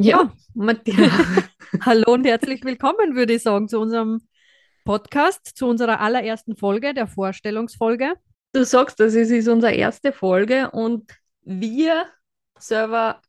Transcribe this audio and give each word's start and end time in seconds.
Ja, 0.00 0.32
Martina. 0.54 1.10
Hallo 1.84 2.12
und 2.12 2.24
herzlich 2.24 2.62
willkommen, 2.62 3.16
würde 3.16 3.34
ich 3.34 3.42
sagen, 3.42 3.68
zu 3.68 3.80
unserem 3.80 4.20
Podcast, 4.84 5.56
zu 5.56 5.66
unserer 5.66 5.98
allerersten 5.98 6.56
Folge, 6.56 6.94
der 6.94 7.08
Vorstellungsfolge. 7.08 8.14
Du 8.52 8.64
sagst, 8.64 9.00
das 9.00 9.14
ist, 9.14 9.32
ist 9.32 9.48
unsere 9.48 9.74
erste 9.74 10.12
Folge 10.12 10.70
und 10.70 11.10
wir 11.42 12.06
selber 12.60 13.20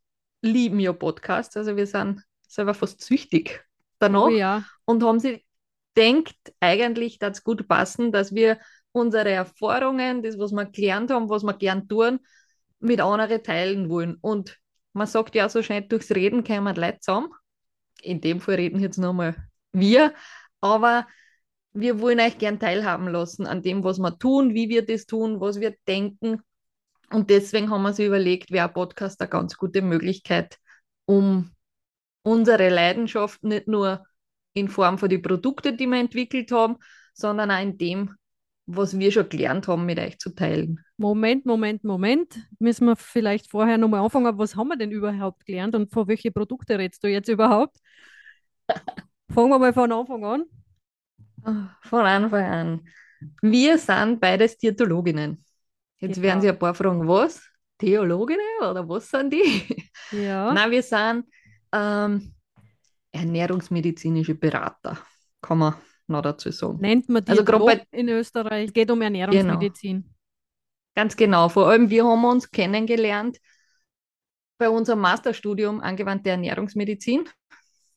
lieben 0.43 0.79
ja 0.79 0.93
Podcasts, 0.93 1.57
also 1.57 1.75
wir 1.75 1.87
sind 1.87 2.21
selber 2.47 2.75
fast 2.75 3.01
süchtig 3.01 3.65
danach 3.97 4.25
Oh 4.25 4.29
ja, 4.29 4.63
und 4.85 5.03
haben 5.03 5.19
sie 5.19 5.43
denkt, 5.97 6.37
eigentlich 6.59 7.17
das 7.17 7.43
gut 7.43 7.67
passen, 7.67 8.11
dass 8.11 8.35
wir 8.35 8.59
unsere 8.91 9.31
Erfahrungen, 9.31 10.21
das, 10.21 10.37
was 10.37 10.51
wir 10.51 10.65
gelernt 10.65 11.09
haben, 11.09 11.29
was 11.29 11.41
wir 11.41 11.53
gern 11.53 11.87
tun, 11.87 12.19
mit 12.79 13.01
anderen 13.01 13.41
teilen 13.41 13.89
wollen. 13.89 14.17
Und 14.21 14.59
man 14.93 15.07
sagt 15.07 15.35
ja 15.35 15.49
so 15.49 15.61
schnell, 15.63 15.81
durchs 15.81 16.11
Reden 16.11 16.43
kommen 16.43 16.73
die 16.73 16.81
Leute 16.81 16.99
zusammen. 16.99 17.29
In 18.01 18.21
dem 18.21 18.39
Fall 18.41 18.55
reden 18.55 18.79
jetzt 18.79 18.97
nochmal 18.97 19.35
wir, 19.71 20.13
aber 20.61 21.07
wir 21.73 22.01
wollen 22.01 22.19
euch 22.19 22.37
gern 22.37 22.59
teilhaben 22.59 23.07
lassen 23.07 23.45
an 23.45 23.61
dem, 23.61 23.83
was 23.83 23.99
wir 23.99 24.17
tun, 24.17 24.53
wie 24.53 24.69
wir 24.69 24.85
das 24.85 25.05
tun, 25.05 25.39
was 25.39 25.59
wir 25.59 25.75
denken. 25.87 26.41
Und 27.11 27.29
deswegen 27.29 27.69
haben 27.69 27.83
wir 27.83 27.93
sich 27.93 28.07
überlegt, 28.07 28.51
wäre 28.51 28.67
ein 28.67 28.73
Podcast 28.73 29.21
eine 29.21 29.29
ganz 29.29 29.55
gute 29.57 29.81
Möglichkeit, 29.81 30.57
um 31.05 31.51
unsere 32.23 32.69
Leidenschaft 32.69 33.43
nicht 33.43 33.67
nur 33.67 34.05
in 34.53 34.69
Form 34.69 34.97
von 34.97 35.09
den 35.09 35.21
Produkten, 35.21 35.77
die 35.77 35.87
wir 35.87 35.99
entwickelt 35.99 36.51
haben, 36.51 36.77
sondern 37.13 37.51
auch 37.51 37.61
in 37.61 37.77
dem, 37.77 38.15
was 38.71 38.97
wir 38.97 39.11
schon 39.11 39.29
gelernt 39.29 39.67
haben, 39.67 39.85
mit 39.85 39.99
euch 39.99 40.19
zu 40.19 40.29
teilen. 40.29 40.83
Moment, 40.97 41.45
Moment, 41.45 41.83
Moment. 41.83 42.39
Müssen 42.59 42.85
wir 42.85 42.95
vielleicht 42.95 43.49
vorher 43.49 43.77
nochmal 43.77 44.01
anfangen. 44.01 44.37
Was 44.37 44.55
haben 44.55 44.67
wir 44.67 44.77
denn 44.77 44.91
überhaupt 44.91 45.45
gelernt 45.45 45.75
und 45.75 45.91
von 45.91 46.07
welche 46.07 46.31
Produkte 46.31 46.77
redest 46.77 47.03
du 47.03 47.07
jetzt 47.07 47.29
überhaupt? 47.29 47.77
Fangen 49.33 49.49
wir 49.49 49.59
mal 49.59 49.73
von 49.73 49.91
Anfang 49.91 50.23
an. 50.25 50.43
Von 51.83 52.05
Anfang 52.05 52.43
an. 52.45 52.87
Wir 53.41 53.77
sind 53.77 54.19
beides 54.19 54.57
Diätologinnen. 54.57 55.43
Jetzt 55.99 56.15
Genau. 56.15 56.27
werden 56.27 56.41
Sie 56.41 56.49
ein 56.49 56.59
paar 56.59 56.73
fragen, 56.73 57.07
was? 57.07 57.41
Theologinnen 57.77 58.45
oder 58.61 58.87
was 58.87 59.09
sind 59.09 59.31
die? 59.33 59.89
Ja, 60.11 60.53
Nein, 60.53 60.71
wir 60.71 60.83
sind 60.83 61.25
ähm, 61.73 62.33
ernährungsmedizinische 63.11 64.35
Berater, 64.35 64.97
kann 65.41 65.59
man 65.59 65.75
noch 66.09 66.21
dazu 66.21 66.51
sagen. 66.51 66.79
nennt 66.79 67.09
man 67.09 67.23
die 67.23 67.31
Also 67.31 67.43
bei- 67.43 67.85
in 67.91 68.09
Österreich. 68.09 68.73
Geht 68.73 68.91
um 68.91 69.01
Ernährungsmedizin. 69.01 70.03
Ganz 70.95 71.15
genau. 71.15 71.49
Vor 71.49 71.67
allem, 71.67 71.89
wir 71.89 72.05
haben 72.05 72.25
uns 72.25 72.49
kennengelernt 72.51 73.37
bei 74.57 74.69
unserem 74.69 74.99
Masterstudium 74.99 75.79
Angewandte 75.79 76.31
Ernährungsmedizin 76.31 77.29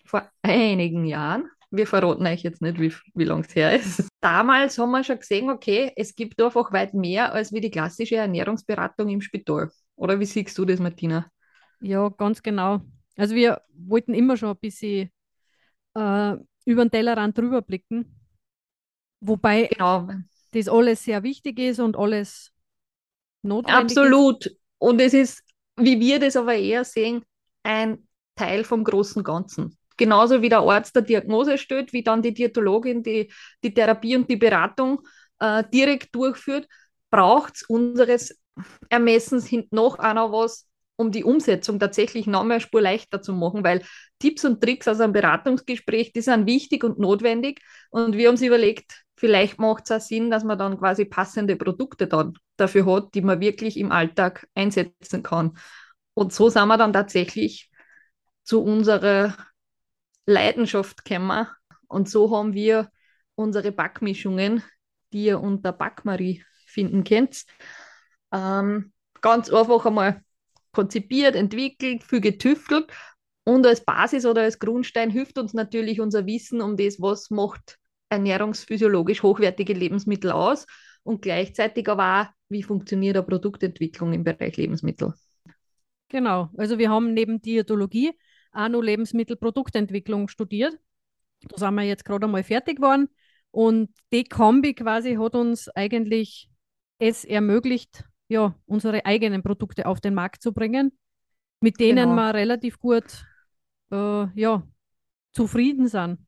vor 0.05 0.31
einigen 0.43 1.05
Jahren. 1.07 1.49
Wir 1.71 1.87
verraten 1.87 2.27
euch 2.27 2.43
jetzt 2.43 2.61
nicht, 2.61 2.79
wie, 2.79 2.93
wie 3.15 3.25
lange 3.25 3.43
es 3.47 3.55
her 3.57 3.75
ist. 3.75 4.07
Damals 4.21 4.77
haben 4.79 4.91
wir 4.91 5.03
schon 5.03 5.19
gesehen, 5.19 5.49
okay, 5.51 5.91
es 5.97 6.15
gibt 6.15 6.41
einfach 6.41 6.71
weit 6.73 6.93
mehr 6.93 7.33
als 7.33 7.53
wie 7.53 7.61
die 7.63 7.71
klassische 7.71 8.17
Ernährungsberatung 8.17 9.09
im 9.09 9.23
Spital. 9.23 9.71
Oder 9.97 10.21
wie 10.21 10.27
siehst 10.27 10.57
du 10.59 10.65
das, 10.67 10.79
Martina? 10.81 11.27
Ja, 11.81 12.09
ganz 12.11 12.43
genau. 12.43 12.83
Also 13.17 13.35
wir 13.35 13.63
wollten 13.75 14.15
immer 14.15 14.37
schon 14.37 14.51
ein 14.51 14.57
bisschen 14.59 15.11
äh, 15.95 16.37
über 16.67 16.85
den 16.85 16.91
Tellerrand 16.91 17.37
drüber 17.39 17.63
blicken. 17.63 18.15
Wobei 19.21 19.71
Genau, 19.71 20.09
das 20.53 20.69
alles 20.69 21.05
sehr 21.05 21.23
wichtig 21.23 21.59
ist 21.59 21.81
und 21.81 21.97
alles 21.97 22.53
notwendig 23.43 24.05
ist. 24.05 24.29
absolut. 24.29 24.51
Und 24.79 25.01
es 25.01 25.15
ist, 25.15 25.43
wie 25.77 26.01
wir 26.01 26.19
das 26.19 26.37
aber 26.37 26.55
eher 26.55 26.85
sehen, 26.85 27.25
ein 27.63 28.07
Teil 28.37 28.65
vom 28.65 28.85
großen 28.85 29.23
Ganzen. 29.23 29.77
Genauso 29.97 30.43
wie 30.43 30.49
der 30.49 30.61
Arzt 30.61 30.95
der 30.97 31.03
Diagnose 31.03 31.59
stellt, 31.59 31.93
wie 31.93 32.03
dann 32.03 32.23
die 32.23 32.35
Diätologin 32.35 33.03
die, 33.03 33.31
die 33.63 33.75
Therapie 33.75 34.17
und 34.17 34.29
die 34.29 34.37
Beratung 34.37 35.01
äh, 35.39 35.63
direkt 35.73 36.15
durchführt, 36.15 36.67
braucht 37.11 37.57
es 37.57 37.63
unseres 37.63 38.39
Ermessens 38.91 39.47
hinten 39.47 39.77
noch 39.77 39.99
auch 39.99 40.15
noch 40.15 40.33
was, 40.33 40.69
um 40.97 41.11
die 41.11 41.25
Umsetzung 41.25 41.79
tatsächlich 41.81 42.27
noch 42.27 42.45
mehr 42.45 42.61
Spur 42.61 42.81
leichter 42.81 43.23
zu 43.23 43.33
machen, 43.33 43.65
weil 43.65 43.83
Tipps 44.19 44.45
und 44.45 44.61
Tricks 44.61 44.89
aus 44.89 45.01
einem 45.01 45.13
Beratungsgespräch, 45.13 46.13
die 46.13 46.21
sind 46.21 46.47
wichtig 46.47 46.85
und 46.85 46.99
notwendig. 46.99 47.61
Und 47.91 48.17
wir 48.17 48.29
haben 48.29 48.35
uns 48.35 48.43
überlegt, 48.43 49.03
vielleicht 49.17 49.59
macht 49.59 49.85
es 49.85 49.91
auch 49.91 50.01
Sinn, 50.01 50.31
dass 50.31 50.45
man 50.45 50.59
dann 50.59 50.79
quasi 50.79 51.05
passende 51.05 51.57
Produkte 51.57 52.07
dann 52.07 52.35
dafür 52.57 52.87
hat, 52.87 53.15
die 53.15 53.23
man 53.23 53.41
wirklich 53.41 53.77
im 53.77 53.91
Alltag 53.91 54.47
einsetzen 54.55 55.23
kann. 55.23 55.57
Und 56.15 56.33
so 56.33 56.49
sind 56.49 56.69
wir 56.69 56.77
dann 56.77 56.93
tatsächlich 56.93 57.71
zu 58.45 58.63
unserer 58.63 59.37
Leidenschaft 60.27 61.05
gekommen. 61.05 61.47
Und 61.89 62.09
so 62.09 62.37
haben 62.37 62.55
wir 62.55 62.91
unsere 63.35 63.73
Backmischungen, 63.73 64.63
die 65.13 65.25
ihr 65.27 65.41
unter 65.41 65.73
Backmarie 65.73 66.45
finden 66.67 67.05
könnt, 67.05 67.45
ähm, 68.33 68.93
ganz 69.21 69.51
einfach 69.51 69.87
einmal 69.87 70.23
konzipiert, 70.73 71.37
entwickelt, 71.37 72.03
viel 72.03 72.21
getüftelt. 72.21 72.87
Und 73.45 73.67
als 73.67 73.85
Basis 73.85 74.25
oder 74.25 74.43
als 74.43 74.59
Grundstein 74.59 75.11
hilft 75.11 75.39
uns 75.39 75.53
natürlich 75.53 76.01
unser 76.01 76.27
Wissen 76.27 76.61
um 76.61 76.77
das, 76.77 77.01
was 77.01 77.31
macht 77.31 77.79
ernährungsphysiologisch 78.09 79.23
hochwertige 79.23 79.73
Lebensmittel 79.73 80.31
aus 80.31 80.67
und 81.03 81.23
gleichzeitig 81.23 81.89
aber 81.89 82.23
auch, 82.23 82.27
wie 82.49 82.63
funktioniert 82.63 83.17
eine 83.17 83.27
Produktentwicklung 83.27 84.13
im 84.13 84.25
Bereich 84.25 84.57
Lebensmittel. 84.57 85.15
Genau. 86.09 86.51
Also 86.57 86.79
wir 86.79 86.91
haben 86.91 87.15
neben 87.15 87.41
Diätologie 87.41 88.13
auch 88.53 88.69
noch 88.69 88.83
Lebensmittelproduktentwicklung 88.83 90.29
studiert. 90.29 90.79
Da 91.49 91.57
sind 91.57 91.75
wir 91.75 91.83
jetzt 91.83 92.05
gerade 92.05 92.27
einmal 92.27 92.45
fertig 92.45 92.77
geworden. 92.77 93.09
Und 93.51 93.91
die 94.13 94.25
Kombi 94.25 94.75
quasi 94.75 95.15
hat 95.15 95.35
uns 95.35 95.69
eigentlich 95.71 96.51
es 96.99 97.25
ermöglicht, 97.25 98.05
ja, 98.29 98.55
unsere 98.67 99.05
eigenen 99.07 99.43
Produkte 99.43 99.87
auf 99.87 100.01
den 100.01 100.15
Markt 100.15 100.43
zu 100.43 100.53
bringen, 100.53 100.97
mit 101.61 101.81
denen 101.81 102.11
Genau. 102.11 102.17
wir 102.17 102.35
relativ 102.35 102.79
gut 102.79 103.27
äh, 103.93 104.27
ja, 104.41 104.63
zufrieden 105.33 105.89
sind. 105.89 106.21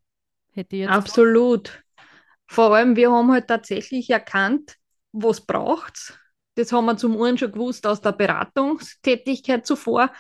Hätte 0.53 0.77
ich 0.77 0.83
jetzt 0.83 0.91
Absolut. 0.93 1.83
Vor 2.47 2.75
allem, 2.75 2.97
wir 2.97 3.11
haben 3.11 3.33
halt 3.33 3.49
tatsächlich 3.49 4.11
erkannt, 4.11 4.77
was 5.13 5.41
braucht 5.41 6.21
Das 6.57 6.73
haben 6.73 6.85
wir 6.87 6.97
zum 6.97 7.21
einen 7.21 7.39
schon 7.39 7.53
gewusst 7.53 7.87
aus 7.87 8.01
der 8.01 8.13
Beratungstätigkeit 8.13 9.67
zuvor. 9.67 10.11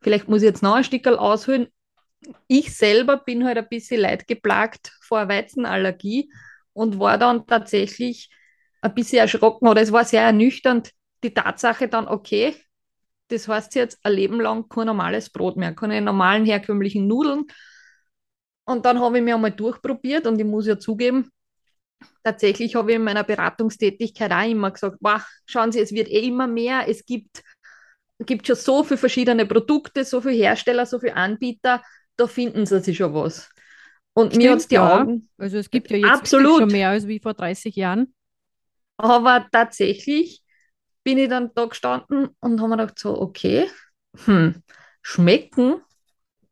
Vielleicht 0.00 0.28
muss 0.28 0.42
ich 0.42 0.46
jetzt 0.46 0.62
noch 0.62 0.74
ein 0.74 0.84
Stückchen 0.84 1.16
ausholen. 1.16 1.68
Ich 2.46 2.76
selber 2.76 3.18
bin 3.18 3.44
halt 3.44 3.58
ein 3.58 3.68
bisschen 3.68 4.00
leidgeplagt 4.00 4.92
vor 5.02 5.28
Weizenallergie 5.28 6.30
und 6.72 6.98
war 6.98 7.18
dann 7.18 7.46
tatsächlich 7.46 8.30
ein 8.84 8.94
bisschen 8.94 9.18
erschrocken 9.18 9.66
oder 9.66 9.80
es 9.80 9.92
war 9.92 10.04
sehr 10.04 10.22
ernüchternd, 10.22 10.90
die 11.22 11.32
Tatsache 11.32 11.88
dann, 11.88 12.06
okay, 12.06 12.54
das 13.28 13.48
heißt 13.48 13.74
jetzt 13.74 13.98
ein 14.04 14.12
Leben 14.12 14.40
lang 14.40 14.68
kein 14.68 14.86
normales 14.86 15.30
Brot 15.30 15.56
mehr, 15.56 15.74
keine 15.74 16.00
normalen 16.02 16.44
herkömmlichen 16.44 17.06
Nudeln. 17.06 17.46
Und 18.66 18.84
dann 18.84 19.00
habe 19.00 19.18
ich 19.18 19.24
mir 19.24 19.34
einmal 19.34 19.52
durchprobiert 19.52 20.26
und 20.26 20.38
ich 20.38 20.44
muss 20.44 20.66
ja 20.66 20.78
zugeben, 20.78 21.30
tatsächlich 22.22 22.74
habe 22.74 22.90
ich 22.90 22.96
in 22.96 23.04
meiner 23.04 23.24
Beratungstätigkeit 23.24 24.30
auch 24.30 24.48
immer 24.48 24.70
gesagt, 24.70 24.98
wow, 25.00 25.22
schauen 25.46 25.72
Sie, 25.72 25.80
es 25.80 25.92
wird 25.92 26.08
eh 26.08 26.26
immer 26.26 26.46
mehr, 26.46 26.86
es 26.86 27.06
gibt, 27.06 27.42
gibt 28.20 28.46
schon 28.46 28.56
so 28.56 28.84
viele 28.84 28.98
verschiedene 28.98 29.46
Produkte, 29.46 30.04
so 30.04 30.20
viele 30.20 30.34
Hersteller, 30.34 30.84
so 30.84 30.98
viele 30.98 31.16
Anbieter, 31.16 31.82
da 32.16 32.26
finden 32.26 32.66
Sie 32.66 32.80
sich 32.80 32.98
schon 32.98 33.14
was. 33.14 33.48
Und 34.12 34.36
mir 34.36 34.50
hat 34.50 34.58
es 34.58 34.64
Stimmt, 34.64 34.70
die 34.70 34.74
ja. 34.74 35.00
Augen, 35.00 35.28
Also 35.38 35.56
es 35.56 35.70
gibt 35.70 35.90
ja 35.90 35.96
jetzt 35.96 36.10
Absolut. 36.10 36.60
schon 36.60 36.68
mehr 36.72 36.90
als 36.90 37.06
wie 37.08 37.18
vor 37.18 37.34
30 37.34 37.74
Jahren. 37.76 38.14
Aber 38.96 39.46
tatsächlich 39.50 40.42
bin 41.04 41.18
ich 41.18 41.28
dann 41.28 41.50
da 41.54 41.66
gestanden 41.66 42.30
und 42.40 42.60
habe 42.60 42.70
mir 42.70 42.76
gedacht, 42.78 42.98
so, 42.98 43.20
okay, 43.20 43.68
hm, 44.24 44.62
schmecken 45.02 45.82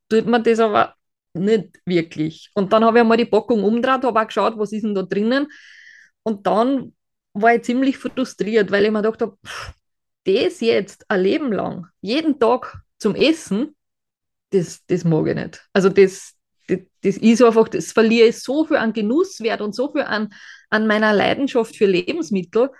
tut 0.08 0.26
mir 0.26 0.42
das 0.42 0.60
aber 0.60 0.94
nicht 1.34 1.80
wirklich. 1.86 2.50
Und 2.54 2.72
dann 2.72 2.84
habe 2.84 2.98
ich 2.98 3.02
einmal 3.02 3.16
die 3.16 3.24
Packung 3.24 3.64
umgedreht, 3.64 4.04
habe 4.04 4.20
auch 4.20 4.26
geschaut, 4.26 4.58
was 4.58 4.72
ist 4.72 4.82
denn 4.82 4.94
da 4.94 5.02
drinnen. 5.02 5.48
Und 6.22 6.46
dann 6.46 6.94
war 7.32 7.54
ich 7.54 7.62
ziemlich 7.62 7.98
frustriert, 7.98 8.70
weil 8.70 8.84
ich 8.84 8.90
mir 8.90 9.02
gedacht 9.02 9.22
habe, 9.22 9.38
das 10.24 10.60
jetzt 10.60 11.04
ein 11.10 11.20
Leben 11.22 11.52
lang, 11.52 11.86
jeden 12.00 12.38
Tag 12.38 12.82
zum 12.98 13.14
Essen, 13.14 13.74
das, 14.50 14.84
das 14.86 15.04
mag 15.04 15.26
ich 15.28 15.34
nicht. 15.34 15.68
Also 15.72 15.88
das, 15.88 16.34
das, 17.02 17.16
ist 17.16 17.42
einfach, 17.42 17.68
das 17.68 17.92
verliere 17.92 18.28
ich 18.28 18.40
so 18.40 18.64
viel 18.64 18.76
an 18.76 18.92
Genusswert 18.92 19.60
und 19.60 19.74
so 19.74 19.92
viel 19.92 20.02
an, 20.02 20.32
an 20.70 20.86
meiner 20.86 21.12
Leidenschaft 21.12 21.76
für 21.76 21.86
Lebensmittel. 21.86 22.70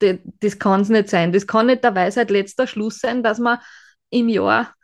Das, 0.00 0.16
das 0.40 0.58
kann 0.58 0.82
es 0.82 0.88
nicht 0.88 1.08
sein. 1.08 1.32
Das 1.32 1.46
kann 1.46 1.66
nicht 1.66 1.84
der 1.84 1.94
Weisheit 1.94 2.30
letzter 2.30 2.66
Schluss 2.66 2.98
sein, 2.98 3.22
dass 3.22 3.38
man 3.38 3.58
im 4.10 4.28
Jahr 4.28 4.74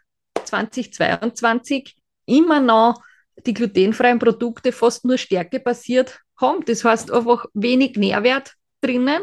2022 0.45 1.97
immer 2.27 2.61
noch 2.61 3.03
die 3.47 3.55
glutenfreien 3.55 4.19
Produkte 4.19 4.73
fast 4.73 5.05
nur 5.05 5.19
stärkebasiert 5.19 6.21
haben. 6.41 6.65
Das 6.65 6.85
heißt 6.85 7.11
einfach 7.11 7.47
wenig 7.55 7.97
Nährwert 7.97 8.55
drinnen, 8.81 9.23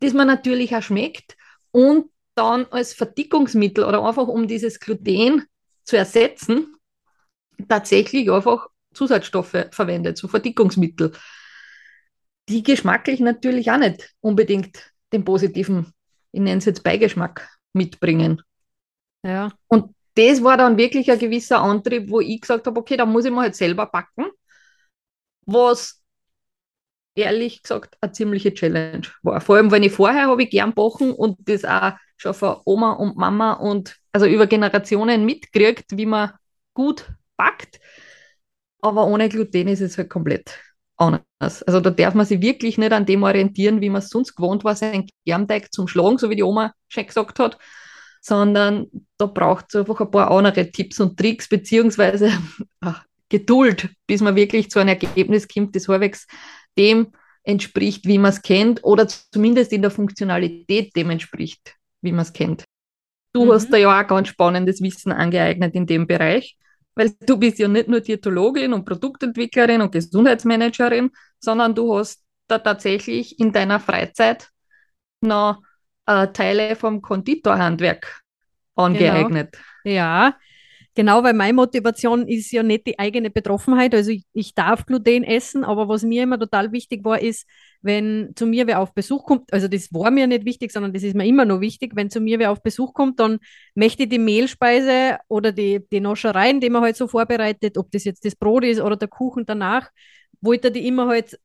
das 0.00 0.12
man 0.12 0.26
natürlich 0.26 0.74
auch 0.74 0.82
schmeckt 0.82 1.36
und 1.70 2.10
dann 2.34 2.66
als 2.66 2.94
Verdickungsmittel 2.94 3.84
oder 3.84 4.04
einfach 4.04 4.28
um 4.28 4.46
dieses 4.46 4.78
Gluten 4.78 5.44
zu 5.84 5.96
ersetzen, 5.96 6.74
tatsächlich 7.68 8.30
einfach 8.30 8.68
Zusatzstoffe 8.94 9.66
verwendet, 9.70 10.18
so 10.18 10.28
Verdickungsmittel, 10.28 11.12
die 12.48 12.62
geschmacklich 12.62 13.20
natürlich 13.20 13.70
auch 13.70 13.78
nicht 13.78 14.14
unbedingt 14.20 14.92
den 15.12 15.24
positiven, 15.24 15.92
ich 16.32 16.40
nenne 16.40 16.58
es 16.58 16.64
jetzt 16.64 16.82
Beigeschmack, 16.82 17.48
mitbringen. 17.74 18.42
Ja. 19.22 19.52
Und 19.68 19.94
das 20.14 20.42
war 20.42 20.56
dann 20.56 20.78
wirklich 20.78 21.10
ein 21.10 21.18
gewisser 21.18 21.60
Antrieb, 21.60 22.10
wo 22.10 22.20
ich 22.20 22.40
gesagt 22.40 22.66
habe, 22.66 22.80
okay, 22.80 22.96
da 22.96 23.06
muss 23.06 23.24
ich 23.24 23.30
mal 23.30 23.42
halt 23.42 23.54
selber 23.54 23.86
backen, 23.86 24.26
was 25.46 26.02
ehrlich 27.14 27.62
gesagt 27.62 27.96
eine 28.00 28.12
ziemliche 28.12 28.54
Challenge 28.54 29.06
war. 29.22 29.40
Vor 29.40 29.56
allem, 29.56 29.70
wenn 29.70 29.82
ich 29.82 29.92
vorher 29.92 30.26
habe 30.26 30.42
ich 30.42 30.50
gern 30.50 30.72
backen 30.72 31.12
und 31.12 31.36
das 31.48 31.64
auch 31.64 31.92
schon 32.16 32.34
von 32.34 32.60
Oma 32.64 32.92
und 32.92 33.16
Mama 33.16 33.54
und 33.54 33.96
also 34.12 34.26
über 34.26 34.46
Generationen 34.46 35.24
mitkriegt, 35.24 35.96
wie 35.96 36.06
man 36.06 36.32
gut 36.74 37.08
backt. 37.38 37.80
Aber 38.82 39.06
ohne 39.06 39.30
Gluten 39.30 39.68
ist 39.68 39.80
es 39.80 39.96
halt 39.96 40.10
komplett 40.10 40.58
anders. 40.98 41.62
Also 41.62 41.80
da 41.80 41.90
darf 41.90 42.14
man 42.14 42.26
sich 42.26 42.42
wirklich 42.42 42.76
nicht 42.76 42.92
an 42.92 43.06
dem 43.06 43.22
orientieren, 43.22 43.80
wie 43.80 43.88
man 43.88 44.02
es 44.02 44.10
sonst 44.10 44.34
gewohnt 44.34 44.64
war, 44.64 44.76
seinen 44.76 45.08
Germteig 45.24 45.72
zum 45.72 45.88
Schlagen, 45.88 46.18
so 46.18 46.28
wie 46.28 46.36
die 46.36 46.42
Oma 46.42 46.74
schon 46.88 47.06
gesagt 47.06 47.38
hat, 47.38 47.58
sondern 48.20 48.86
da 49.16 49.26
braucht 49.26 49.66
es 49.68 49.76
einfach 49.76 50.00
ein 50.00 50.10
paar 50.10 50.30
andere 50.30 50.70
Tipps 50.70 51.00
und 51.00 51.18
Tricks, 51.18 51.48
beziehungsweise 51.48 52.32
ach, 52.80 53.04
Geduld, 53.30 53.90
bis 54.06 54.22
man 54.22 54.36
wirklich 54.36 54.70
zu 54.70 54.78
einem 54.78 54.88
Ergebnis 54.88 55.46
kommt, 55.48 55.76
das 55.76 55.86
halbwegs 55.86 56.26
dem 56.78 57.12
entspricht, 57.42 58.06
wie 58.06 58.18
man 58.18 58.30
es 58.30 58.40
kennt, 58.40 58.82
oder 58.84 59.06
zumindest 59.06 59.72
in 59.72 59.82
der 59.82 59.90
Funktionalität 59.90 60.96
dem 60.96 61.10
entspricht, 61.10 61.76
wie 62.00 62.12
man 62.12 62.22
es 62.22 62.32
kennt. 62.32 62.64
Du 63.34 63.44
mhm. 63.44 63.52
hast 63.52 63.70
da 63.70 63.76
ja 63.76 64.00
auch 64.00 64.06
ganz 64.06 64.28
spannendes 64.28 64.80
Wissen 64.80 65.12
angeeignet 65.12 65.74
in 65.74 65.86
dem 65.86 66.06
Bereich, 66.06 66.56
weil 66.98 67.14
du 67.24 67.36
bist 67.36 67.60
ja 67.60 67.68
nicht 67.68 67.88
nur 67.88 68.00
Diätologin 68.00 68.72
und 68.72 68.84
Produktentwicklerin 68.84 69.80
und 69.80 69.92
Gesundheitsmanagerin, 69.92 71.10
sondern 71.38 71.72
du 71.72 71.96
hast 71.96 72.24
da 72.48 72.58
tatsächlich 72.58 73.38
in 73.38 73.52
deiner 73.52 73.78
Freizeit 73.78 74.48
noch 75.20 75.62
äh, 76.06 76.26
Teile 76.26 76.74
vom 76.74 77.00
Konditorhandwerk 77.00 78.22
angeeignet. 78.74 79.56
Genau. 79.84 79.96
Ja, 79.96 80.36
genau, 80.96 81.22
weil 81.22 81.34
meine 81.34 81.52
Motivation 81.52 82.26
ist 82.26 82.50
ja 82.50 82.64
nicht 82.64 82.88
die 82.88 82.98
eigene 82.98 83.30
Betroffenheit. 83.30 83.94
Also 83.94 84.10
ich, 84.10 84.24
ich, 84.32 84.56
darf 84.56 84.84
Gluten 84.84 85.22
essen, 85.22 85.62
aber 85.62 85.88
was 85.88 86.02
mir 86.02 86.24
immer 86.24 86.40
total 86.40 86.72
wichtig 86.72 87.04
war, 87.04 87.20
ist, 87.20 87.46
wenn 87.82 88.32
zu 88.34 88.46
mir 88.46 88.66
wer 88.66 88.80
auf 88.80 88.94
Besuch 88.94 89.24
kommt, 89.24 89.52
also 89.52 89.68
das 89.68 89.92
war 89.92 90.10
mir 90.10 90.26
nicht 90.26 90.44
wichtig, 90.44 90.72
sondern 90.72 90.92
das 90.92 91.02
ist 91.02 91.14
mir 91.14 91.26
immer 91.26 91.44
noch 91.44 91.60
wichtig, 91.60 91.92
wenn 91.94 92.10
zu 92.10 92.20
mir 92.20 92.38
wer 92.38 92.50
auf 92.50 92.62
Besuch 92.62 92.92
kommt, 92.94 93.20
dann 93.20 93.38
möchte 93.74 94.04
ich 94.04 94.08
die 94.08 94.18
Mehlspeise 94.18 95.18
oder 95.28 95.52
die, 95.52 95.80
die 95.90 96.00
Noschereien, 96.00 96.60
die 96.60 96.70
man 96.70 96.82
halt 96.82 96.96
so 96.96 97.08
vorbereitet, 97.08 97.78
ob 97.78 97.90
das 97.92 98.04
jetzt 98.04 98.24
das 98.24 98.36
Brot 98.36 98.64
ist 98.64 98.80
oder 98.80 98.96
der 98.96 99.08
Kuchen 99.08 99.46
danach, 99.46 99.90
wollte 100.40 100.70
die 100.70 100.86
immer 100.86 101.08
halt 101.08 101.38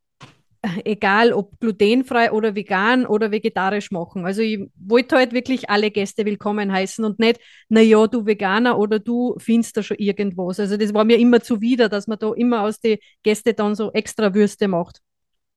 egal 0.85 1.33
ob 1.33 1.59
glutenfrei 1.59 2.31
oder 2.31 2.55
vegan 2.55 3.05
oder 3.05 3.31
vegetarisch 3.31 3.91
machen. 3.91 4.25
Also 4.25 4.41
ich 4.41 4.59
wollte 4.75 5.17
halt 5.17 5.33
wirklich 5.33 5.69
alle 5.69 5.91
Gäste 5.91 6.25
willkommen 6.25 6.71
heißen 6.71 7.03
und 7.03 7.19
nicht, 7.19 7.39
naja, 7.69 8.07
du 8.07 8.25
Veganer 8.25 8.77
oder 8.77 8.99
du 8.99 9.35
findest 9.39 9.77
da 9.77 9.83
schon 9.83 9.97
irgendwas. 9.97 10.59
Also 10.59 10.77
das 10.77 10.93
war 10.93 11.03
mir 11.03 11.19
immer 11.19 11.41
zuwider, 11.41 11.89
dass 11.89 12.07
man 12.07 12.19
da 12.19 12.31
immer 12.33 12.61
aus 12.61 12.79
den 12.79 12.97
Gästen 13.23 13.55
dann 13.55 13.75
so 13.75 13.91
extra 13.91 14.33
Würste 14.33 14.67
macht. 14.67 15.01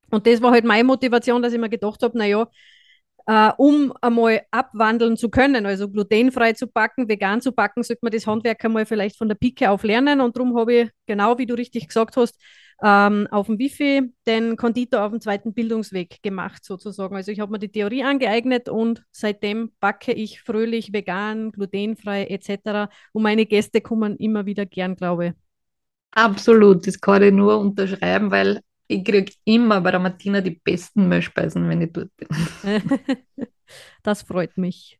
Und 0.09 0.25
das 0.25 0.41
war 0.41 0.51
halt 0.51 0.65
meine 0.65 0.83
Motivation, 0.83 1.41
dass 1.41 1.53
ich 1.53 1.59
mir 1.59 1.69
gedacht 1.69 2.01
habe, 2.01 2.17
naja, 2.17 2.47
äh, 3.27 3.51
um 3.57 3.93
einmal 4.01 4.41
abwandeln 4.51 5.17
zu 5.17 5.29
können, 5.29 5.65
also 5.65 5.89
glutenfrei 5.89 6.53
zu 6.53 6.67
backen, 6.67 7.09
vegan 7.09 7.41
zu 7.41 7.51
backen, 7.51 7.83
sollte 7.83 7.99
man 8.03 8.13
das 8.13 8.25
Handwerk 8.25 8.63
einmal 8.63 8.85
vielleicht 8.85 9.17
von 9.17 9.27
der 9.27 9.35
Pike 9.35 9.69
auf 9.69 9.83
lernen. 9.83 10.21
Und 10.21 10.37
darum 10.37 10.57
habe 10.57 10.73
ich, 10.73 10.89
genau 11.05 11.37
wie 11.37 11.45
du 11.45 11.53
richtig 11.53 11.87
gesagt 11.89 12.15
hast, 12.15 12.39
ähm, 12.81 13.27
auf 13.31 13.47
dem 13.47 13.57
Wifi 13.59 14.13
den 14.27 14.55
Konditor 14.55 15.03
auf 15.03 15.11
dem 15.11 15.19
zweiten 15.19 15.53
Bildungsweg 15.53 16.21
gemacht, 16.21 16.63
sozusagen. 16.63 17.15
Also 17.15 17.31
ich 17.31 17.39
habe 17.39 17.51
mir 17.51 17.59
die 17.59 17.71
Theorie 17.71 18.03
angeeignet 18.03 18.69
und 18.69 19.03
seitdem 19.11 19.71
backe 19.79 20.13
ich 20.13 20.41
fröhlich, 20.41 20.93
vegan, 20.93 21.51
glutenfrei 21.51 22.25
etc. 22.25 22.89
Und 23.13 23.23
meine 23.23 23.45
Gäste 23.45 23.81
kommen 23.81 24.15
immer 24.17 24.45
wieder 24.45 24.65
gern, 24.65 24.95
glaube 24.95 25.27
ich. 25.27 25.33
Absolut, 26.11 26.87
das 26.87 27.01
kann 27.01 27.23
ich 27.23 27.33
nur 27.33 27.59
unterschreiben, 27.59 28.31
weil 28.31 28.61
ich 28.87 29.03
kriege 29.03 29.33
immer 29.43 29.81
bei 29.81 29.91
der 29.91 29.99
Martina 29.99 30.41
die 30.41 30.51
besten 30.63 31.07
Mehlspeisen, 31.07 31.67
wenn 31.69 31.81
ich 31.81 31.91
dort 31.91 32.09
bin. 32.15 32.27
das 34.03 34.21
freut 34.21 34.57
mich. 34.57 34.99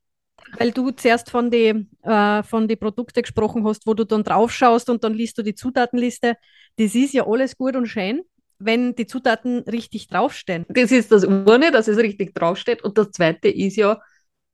Weil 0.57 0.71
du 0.71 0.91
zuerst 0.91 1.29
von 1.29 1.49
den 1.49 1.89
äh, 2.03 2.43
von 2.43 2.67
die 2.67 2.75
Produkten 2.75 3.21
gesprochen 3.21 3.65
hast, 3.65 3.87
wo 3.87 3.93
du 3.93 4.05
dann 4.05 4.23
drauf 4.23 4.51
schaust 4.51 4.89
und 4.89 5.03
dann 5.03 5.13
liest 5.13 5.37
du 5.37 5.41
die 5.41 5.55
Zutatenliste. 5.55 6.37
Das 6.77 6.95
ist 6.95 7.13
ja 7.13 7.25
alles 7.25 7.57
gut 7.57 7.75
und 7.75 7.87
schön, 7.87 8.21
wenn 8.59 8.95
die 8.95 9.07
Zutaten 9.07 9.59
richtig 9.59 10.07
draufstehen. 10.07 10.65
Das 10.69 10.91
ist 10.91 11.11
das 11.11 11.25
eine, 11.25 11.71
dass 11.71 11.87
es 11.87 11.97
richtig 11.97 12.33
draufsteht. 12.35 12.83
Und 12.83 12.97
das 12.97 13.11
zweite 13.11 13.49
ist 13.49 13.75
ja, 13.77 13.99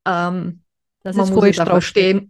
ähm, 0.08 0.62
dass 1.04 1.16
man 1.16 1.28
es 1.28 1.32
falsch 1.32 1.58
draufsteht. 1.58 2.30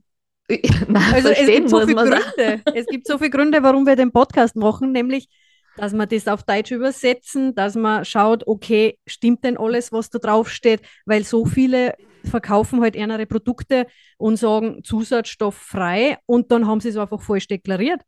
Nein, 0.88 1.14
also 1.14 1.30
es 1.30 1.48
gibt 1.48 1.70
so 1.70 1.86
viele 1.86 1.96
Gründe. 1.96 2.62
Es 2.76 2.86
gibt 2.88 3.08
so 3.08 3.18
viele 3.18 3.30
Gründe, 3.30 3.64
warum 3.64 3.86
wir 3.86 3.96
den 3.96 4.12
Podcast 4.12 4.56
machen, 4.56 4.92
nämlich 4.92 5.30
dass 5.78 5.94
man 5.94 6.08
das 6.10 6.28
auf 6.28 6.44
Deutsch 6.44 6.72
übersetzen, 6.72 7.56
dass 7.56 7.76
man 7.76 8.06
schaut, 8.06 8.46
okay, 8.48 9.00
stimmt 9.08 9.44
denn 9.44 9.58
alles, 9.58 9.92
was 9.92 10.10
da 10.10 10.20
draufsteht, 10.20 10.82
weil 11.06 11.24
so 11.24 11.46
viele 11.46 11.96
verkaufen 12.24 12.82
halt 12.82 12.96
ihre 12.96 13.26
Produkte 13.26 13.88
und 14.18 14.38
sagen 14.38 14.84
zusatzstofffrei 14.84 16.18
und 16.26 16.52
dann 16.52 16.68
haben 16.68 16.80
sie 16.80 16.90
es 16.90 16.98
einfach 16.98 17.22
falsch 17.22 17.48
deklariert. 17.48 18.02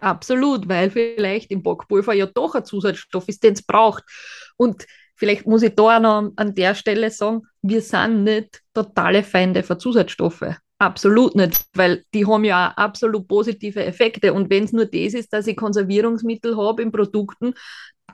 Absolut, 0.00 0.68
weil 0.68 0.90
vielleicht 0.90 1.50
im 1.50 1.62
Backpulver 1.62 2.14
ja 2.14 2.26
doch 2.26 2.54
ein 2.54 2.64
Zusatzstoff 2.64 3.28
ist, 3.28 3.42
den 3.42 3.52
es 3.52 3.62
braucht. 3.62 4.04
Und 4.56 4.86
vielleicht 5.14 5.46
muss 5.46 5.62
ich 5.62 5.74
da 5.74 6.00
noch 6.00 6.32
an 6.36 6.54
der 6.54 6.74
Stelle 6.74 7.10
sagen, 7.10 7.42
wir 7.60 7.82
sind 7.82 8.24
nicht 8.24 8.62
totale 8.72 9.22
Feinde 9.22 9.62
für 9.62 9.76
Zusatzstoffe. 9.76 10.54
Absolut 10.80 11.34
nicht, 11.36 11.66
weil 11.74 12.04
die 12.14 12.26
haben 12.26 12.42
ja 12.42 12.70
auch 12.70 12.76
absolut 12.78 13.28
positive 13.28 13.84
Effekte. 13.84 14.32
Und 14.32 14.48
wenn 14.48 14.64
es 14.64 14.72
nur 14.72 14.86
das 14.86 15.12
ist, 15.12 15.30
dass 15.30 15.46
ich 15.46 15.54
Konservierungsmittel 15.54 16.56
habe 16.56 16.82
in 16.82 16.90
Produkten, 16.90 17.52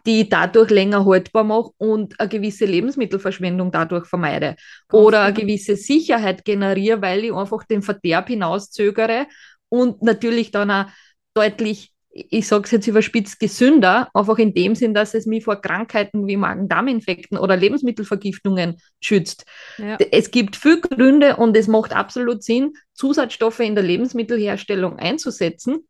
die 0.04 0.22
ich 0.22 0.28
dadurch 0.28 0.70
länger 0.70 1.06
haltbar 1.06 1.44
mache 1.44 1.70
und 1.78 2.18
eine 2.18 2.28
gewisse 2.28 2.64
Lebensmittelverschwendung 2.64 3.70
dadurch 3.70 4.06
vermeide. 4.06 4.56
Oder 4.92 5.22
eine 5.22 5.32
genau. 5.32 5.46
gewisse 5.46 5.76
Sicherheit 5.76 6.44
generiere, 6.44 7.00
weil 7.00 7.24
ich 7.24 7.32
einfach 7.32 7.62
den 7.62 7.82
Verderb 7.82 8.26
hinauszögere 8.28 9.28
und 9.68 10.02
natürlich 10.02 10.50
dann 10.50 10.72
auch 10.72 10.86
deutlich 11.34 11.92
ich 12.16 12.48
sage 12.48 12.64
es 12.64 12.70
jetzt 12.70 12.86
überspitzt, 12.86 13.38
gesünder, 13.38 14.08
einfach 14.14 14.38
in 14.38 14.54
dem 14.54 14.74
Sinn, 14.74 14.94
dass 14.94 15.12
es 15.12 15.26
mich 15.26 15.44
vor 15.44 15.60
Krankheiten 15.60 16.26
wie 16.26 16.36
Magen-Darm-Infekten 16.36 17.36
oder 17.36 17.56
Lebensmittelvergiftungen 17.56 18.78
schützt. 19.00 19.44
Ja. 19.76 19.98
Es 20.10 20.30
gibt 20.30 20.56
viele 20.56 20.80
Gründe 20.80 21.36
und 21.36 21.56
es 21.56 21.68
macht 21.68 21.94
absolut 21.94 22.42
Sinn, 22.42 22.72
Zusatzstoffe 22.94 23.60
in 23.60 23.74
der 23.74 23.84
Lebensmittelherstellung 23.84 24.98
einzusetzen. 24.98 25.86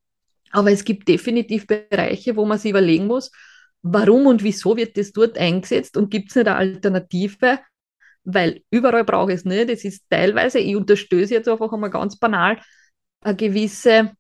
Aber 0.50 0.73
es 0.73 0.85
gibt 0.85 1.09
definitiv 1.09 1.66
Bereiche, 1.66 2.37
wo 2.37 2.45
man 2.45 2.59
sich 2.59 2.71
überlegen 2.71 3.06
muss, 3.06 3.30
warum 3.83 4.26
und 4.26 4.42
wieso 4.42 4.76
wird 4.76 4.97
das 4.97 5.12
dort 5.12 5.38
eingesetzt 5.38 5.97
und 5.97 6.11
gibt 6.11 6.30
es 6.30 6.37
nicht 6.37 6.49
eine 6.49 6.56
Alternative? 6.56 7.61
Weil 8.25 8.62
überall 8.71 9.04
brauche 9.04 9.33
ich 9.33 9.38
es 9.38 9.45
nicht. 9.45 9.71
Es 9.71 9.85
ist 9.85 10.04
teilweise, 10.11 10.59
ich 10.59 10.75
unterstöße 10.75 11.35
jetzt 11.35 11.49
einfach 11.49 11.73
einmal 11.73 11.90
ganz 11.90 12.18
banal, 12.18 12.59
eine 13.21 13.37
gewisse 13.37 14.12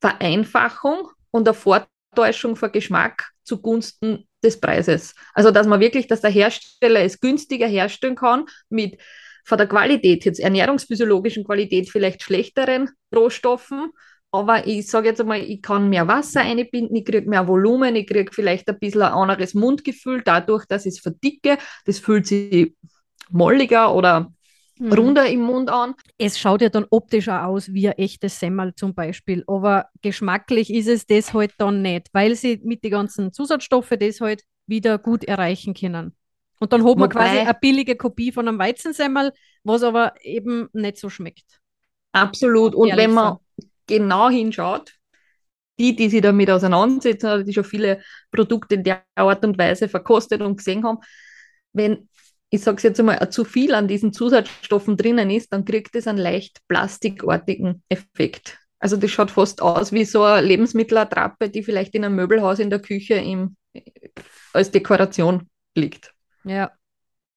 Vereinfachung 0.00 1.08
und 1.30 1.48
eine 1.48 1.54
Vortäuschung 1.54 2.56
von 2.56 2.72
Geschmack 2.72 3.30
zugunsten 3.44 4.26
des 4.42 4.60
Preises. 4.60 5.14
Also, 5.34 5.50
dass 5.50 5.66
man 5.66 5.80
wirklich, 5.80 6.06
dass 6.06 6.20
der 6.20 6.30
Hersteller 6.30 7.00
es 7.00 7.20
günstiger 7.20 7.66
herstellen 7.66 8.16
kann 8.16 8.46
mit 8.68 9.00
von 9.44 9.58
der 9.58 9.66
Qualität, 9.66 10.24
jetzt 10.24 10.40
ernährungsphysiologischen 10.40 11.44
Qualität 11.44 11.90
vielleicht 11.90 12.22
schlechteren 12.22 12.90
Rohstoffen, 13.14 13.90
aber 14.32 14.66
ich 14.66 14.86
sage 14.86 15.08
jetzt 15.08 15.20
einmal, 15.20 15.40
ich 15.40 15.60
kann 15.60 15.88
mehr 15.88 16.06
Wasser 16.06 16.42
einbinden, 16.42 16.94
ich 16.94 17.04
kriege 17.04 17.28
mehr 17.28 17.48
Volumen, 17.48 17.96
ich 17.96 18.06
kriege 18.06 18.32
vielleicht 18.32 18.68
ein 18.68 18.78
bisschen 18.78 19.02
ein 19.02 19.12
anderes 19.12 19.54
Mundgefühl 19.54 20.22
dadurch, 20.24 20.66
dass 20.66 20.86
ich 20.86 20.94
es 20.94 21.00
verdicke. 21.00 21.58
Das 21.84 21.98
fühlt 21.98 22.28
sich 22.28 22.76
molliger 23.28 23.92
oder 23.92 24.32
mhm. 24.80 24.92
runder 24.92 25.26
im 25.26 25.42
Mund 25.42 25.70
an. 25.70 25.94
Es 26.18 26.38
schaut 26.38 26.62
ja 26.62 26.68
dann 26.68 26.86
optisch 26.90 27.28
auch 27.28 27.44
aus 27.44 27.72
wie 27.72 27.88
ein 27.88 27.98
echtes 27.98 28.40
Semmel 28.40 28.74
zum 28.74 28.94
Beispiel, 28.94 29.44
aber 29.46 29.86
geschmacklich 30.02 30.72
ist 30.72 30.88
es 30.88 31.06
das 31.06 31.32
halt 31.32 31.52
dann 31.58 31.82
nicht, 31.82 32.08
weil 32.12 32.34
sie 32.34 32.60
mit 32.64 32.82
den 32.82 32.90
ganzen 32.90 33.32
Zusatzstoffen 33.32 33.98
das 33.98 34.20
halt 34.20 34.42
wieder 34.66 34.98
gut 34.98 35.24
erreichen 35.24 35.74
können. 35.74 36.16
Und 36.58 36.72
dann 36.72 36.84
hat 36.84 36.98
man 36.98 37.08
quasi 37.08 37.38
eine 37.38 37.54
billige 37.54 37.96
Kopie 37.96 38.32
von 38.32 38.46
einem 38.46 38.58
Weizensemmel, 38.58 39.32
was 39.64 39.82
aber 39.82 40.14
eben 40.22 40.68
nicht 40.72 40.98
so 40.98 41.08
schmeckt. 41.08 41.60
Absolut. 42.12 42.74
Und 42.74 42.94
wenn 42.96 43.14
man 43.14 43.38
sein. 43.56 43.70
genau 43.86 44.28
hinschaut, 44.28 44.92
die, 45.78 45.96
die 45.96 46.10
sich 46.10 46.20
damit 46.20 46.50
auseinandersetzen, 46.50 47.46
die 47.46 47.54
schon 47.54 47.64
viele 47.64 48.02
Produkte 48.30 48.74
in 48.74 48.84
der 48.84 49.02
Art 49.14 49.42
und 49.44 49.56
Weise 49.56 49.88
verkostet 49.88 50.42
und 50.42 50.58
gesehen 50.58 50.84
haben, 50.84 50.98
wenn, 51.72 52.09
ich 52.50 52.62
sage 52.62 52.76
es 52.78 52.82
jetzt 52.82 53.00
einmal, 53.00 53.30
zu 53.30 53.44
viel 53.44 53.74
an 53.74 53.88
diesen 53.88 54.12
Zusatzstoffen 54.12 54.96
drinnen 54.96 55.30
ist, 55.30 55.52
dann 55.52 55.64
kriegt 55.64 55.94
es 55.94 56.06
einen 56.06 56.18
leicht 56.18 56.58
plastikartigen 56.68 57.82
Effekt. 57.88 58.58
Also 58.80 58.96
das 58.96 59.10
schaut 59.10 59.30
fast 59.30 59.62
aus 59.62 59.92
wie 59.92 60.04
so 60.04 60.24
eine 60.24 60.46
Lebensmittelattrappe, 60.46 61.48
die 61.48 61.62
vielleicht 61.62 61.94
in 61.94 62.04
einem 62.04 62.16
Möbelhaus 62.16 62.58
in 62.58 62.70
der 62.70 62.80
Küche 62.80 63.14
im, 63.14 63.56
als 64.52 64.70
Dekoration 64.70 65.48
liegt. 65.76 66.12
Ja. 66.44 66.72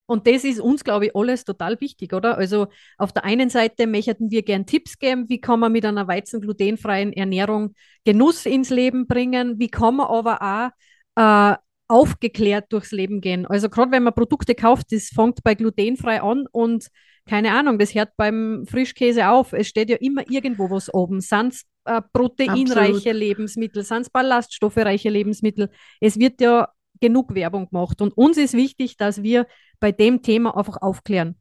Und 0.06 0.28
das 0.28 0.44
ist 0.44 0.60
uns, 0.60 0.84
glaube 0.84 1.08
ich, 1.08 1.16
alles 1.16 1.46
total 1.46 1.80
wichtig, 1.80 2.14
oder? 2.14 2.38
Also 2.38 2.68
auf 2.98 3.14
der 3.14 3.24
einen 3.24 3.50
Seite 3.50 3.88
möchten 3.88 4.32
wir 4.32 4.44
gern 4.44 4.66
Tipps 4.66 4.98
geben, 5.00 5.30
wie 5.30 5.40
kann 5.40 5.60
man 5.60 5.72
mit 5.72 5.86
einer 5.86 6.08
weizenglutenfreien 6.08 7.14
Ernährung 7.14 7.74
Genuss 8.04 8.46
ins 8.46 8.70
Leben 8.70 9.08
bringen, 9.08 9.60
wie 9.60 9.70
kann 9.70 9.96
man 9.96 10.08
aber 10.08 10.72
auch 11.16 11.54
äh, 11.56 11.58
aufgeklärt 11.88 12.72
durchs 12.72 12.92
Leben 12.92 13.22
gehen. 13.22 13.46
Also 13.46 13.70
gerade 13.70 13.92
wenn 13.92 14.04
man 14.04 14.14
Produkte 14.14 14.56
kauft, 14.56 14.92
das 14.92 15.10
fängt 15.10 15.44
bei 15.44 15.56
glutenfrei 15.56 16.22
an 16.22 16.46
und 16.52 16.88
keine 17.26 17.54
Ahnung, 17.54 17.80
das 17.80 17.96
hört 17.96 18.10
beim 18.18 18.66
Frischkäse 18.68 19.30
auf. 19.30 19.54
Es 19.54 19.68
steht 19.68 19.90
ja 19.90 19.96
immer 19.98 20.30
irgendwo 20.30 20.70
was 20.70 20.94
oben. 20.94 21.22
Sind 21.22 21.54
es 21.54 21.66
äh, 21.86 22.02
proteinreiche 22.12 22.92
Absolut. 22.92 23.16
Lebensmittel, 23.16 23.84
sind 23.84 24.02
es 24.02 24.10
ballaststoffreiche 24.10 25.10
Lebensmittel. 25.10 25.70
Es 26.02 26.20
wird 26.20 26.42
ja 26.42 26.68
genug 27.00 27.34
Werbung 27.34 27.70
gemacht. 27.70 28.02
Und 28.02 28.18
uns 28.18 28.38
ist 28.38 28.54
wichtig, 28.54 28.98
dass 28.98 29.24
wir 29.24 29.48
bei 29.80 29.92
dem 29.92 30.22
Thema 30.22 30.58
einfach 30.58 30.82
aufklären. 30.82 31.36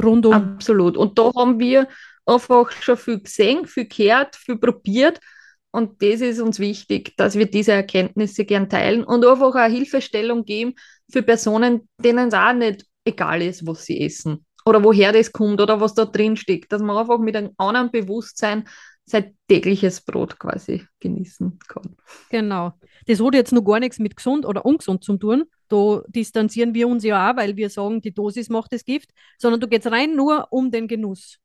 Rundum. 0.00 0.32
Absolut. 0.32 0.96
Und 0.96 1.18
da 1.18 1.32
haben 1.36 1.58
wir 1.60 1.88
einfach 2.26 2.70
schon 2.72 2.96
viel 2.96 3.20
gesehen, 3.20 3.66
viel 3.66 3.86
gehört, 3.86 4.36
viel 4.36 4.56
probiert. 4.56 5.20
Und 5.72 6.02
das 6.02 6.20
ist 6.20 6.40
uns 6.40 6.58
wichtig, 6.58 7.16
dass 7.16 7.36
wir 7.36 7.46
diese 7.46 7.72
Erkenntnisse 7.72 8.44
gern 8.44 8.68
teilen 8.68 9.04
und 9.04 9.24
einfach 9.24 9.54
eine 9.54 9.72
Hilfestellung 9.72 10.44
geben 10.44 10.74
für 11.10 11.22
Personen, 11.22 11.88
denen 11.98 12.28
es 12.28 12.34
auch 12.34 12.52
nicht 12.52 12.86
egal 13.04 13.40
ist, 13.42 13.66
was 13.66 13.84
sie 13.84 14.00
essen 14.00 14.44
oder 14.64 14.82
woher 14.84 15.12
das 15.12 15.32
kommt 15.32 15.60
oder 15.60 15.80
was 15.80 15.94
da 15.94 16.04
drin 16.04 16.36
steckt, 16.36 16.72
dass 16.72 16.82
man 16.82 16.96
einfach 16.96 17.18
mit 17.18 17.36
einem 17.36 17.52
anderen 17.56 17.90
Bewusstsein 17.90 18.68
sein 19.04 19.36
tägliches 19.48 20.00
Brot 20.02 20.38
quasi 20.38 20.86
genießen 21.00 21.58
kann. 21.66 21.96
Genau. 22.30 22.72
Das 23.06 23.20
hat 23.20 23.34
jetzt 23.34 23.52
noch 23.52 23.64
gar 23.64 23.80
nichts 23.80 23.98
mit 23.98 24.16
gesund 24.16 24.46
oder 24.46 24.64
ungesund 24.64 25.02
zu 25.02 25.16
tun. 25.16 25.44
Da 25.68 26.02
distanzieren 26.08 26.74
wir 26.74 26.86
uns 26.86 27.02
ja 27.04 27.30
auch, 27.30 27.36
weil 27.36 27.56
wir 27.56 27.70
sagen, 27.70 28.00
die 28.00 28.14
Dosis 28.14 28.48
macht 28.48 28.72
das 28.72 28.84
Gift, 28.84 29.10
sondern 29.38 29.60
du 29.60 29.68
gehst 29.68 29.86
rein 29.86 30.14
nur 30.14 30.46
um 30.50 30.70
den 30.70 30.86
Genuss. 30.86 31.38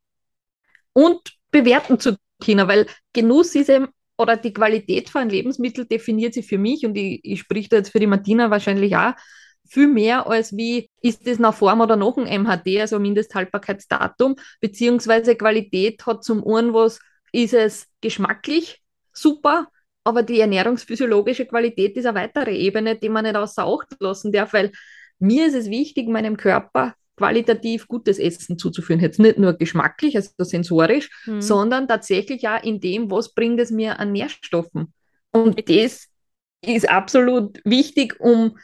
Und 0.94 1.36
bewerten 1.52 2.00
zu 2.00 2.18
können, 2.44 2.68
weil 2.68 2.86
Genuss 3.14 3.56
ist 3.56 3.70
eben, 3.70 3.88
oder 4.18 4.38
die 4.38 4.54
Qualität 4.54 5.10
von 5.10 5.22
einem 5.22 5.32
Lebensmittel 5.32 5.86
definiert 5.86 6.34
sich 6.34 6.48
für 6.48 6.58
mich 6.58 6.86
und 6.86 6.96
ich, 6.96 7.20
ich 7.24 7.40
spreche 7.40 7.70
da 7.70 7.78
jetzt 7.78 7.92
für 7.92 8.00
die 8.00 8.08
Martina 8.08 8.50
wahrscheinlich 8.50 8.96
auch, 8.96 9.14
viel 9.68 9.88
mehr 9.88 10.28
als 10.28 10.56
wie, 10.56 10.90
ist 11.02 11.26
das 11.28 11.40
nach 11.40 11.56
Form 11.56 11.82
oder 11.82 11.96
nach 11.96 12.18
einem 12.18 12.46
MHD, 12.46 12.82
also 12.82 13.00
Mindesthaltbarkeitsdatum, 13.00 14.36
beziehungsweise 14.62 15.36
Qualität 15.36 16.06
hat 16.06 16.24
zum 16.24 16.46
einen 16.48 16.74
was, 16.74 17.00
ist 17.32 17.54
es 17.54 17.88
geschmacklich 18.02 18.82
super, 19.12 19.68
aber 20.04 20.24
die 20.24 20.40
ernährungsphysiologische 20.40 21.46
Qualität 21.48 21.98
ist 21.98 22.06
eine 22.06 22.20
weitere 22.20 22.56
Ebene, 22.56 22.96
die 22.96 23.10
man 23.10 23.24
nicht 23.24 23.36
außer 23.36 23.66
Acht 23.66 23.96
lassen 24.00 24.32
darf, 24.32 24.54
weil 24.54 24.72
mir 25.20 25.48
ist 25.48 25.56
es 25.56 25.70
wichtig, 25.70 26.08
meinem 26.08 26.38
Körper 26.38 26.94
qualitativ 27.16 27.88
gutes 27.88 28.20
Essen 28.20 28.58
zuzuführen. 28.58 29.00
Jetzt 29.00 29.20
nicht 29.20 29.38
nur 29.38 29.54
geschmacklich, 29.54 30.16
also 30.16 30.32
sensorisch, 30.40 31.10
mhm. 31.26 31.42
sondern 31.42 31.88
tatsächlich 31.88 32.48
auch 32.48 32.62
in 32.64 32.80
dem, 32.80 33.10
was 33.10 33.34
bringt 33.34 33.60
es 33.60 33.72
mir 33.72 34.00
an 34.00 34.12
Nährstoffen. 34.12 34.94
Und 35.32 35.70
das 35.70 36.08
ist 36.62 36.90
absolut 36.90 37.60
wichtig, 37.64 38.20
um 38.20 38.58